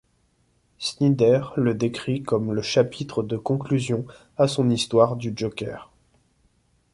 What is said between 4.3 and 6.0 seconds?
à son histoire du Joker.